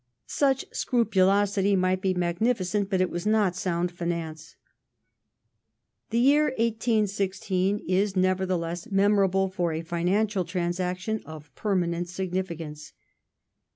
[0.25, 4.55] Such scrupulosity might be magnificent, but it was not sound finance.
[6.09, 12.93] The year 1816 is, nevertheless, memorable for a financial transaction of permanent significance.